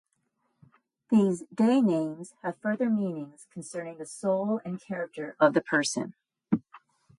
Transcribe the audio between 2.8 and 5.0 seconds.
meanings concerning the soul and